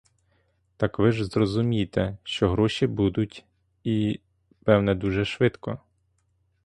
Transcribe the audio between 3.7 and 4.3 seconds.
і,